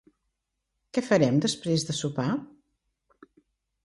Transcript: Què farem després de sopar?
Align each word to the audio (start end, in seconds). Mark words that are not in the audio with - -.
Què 0.97 1.03
farem 1.09 1.37
després 1.43 1.85
de 1.89 1.95
sopar? 1.97 2.25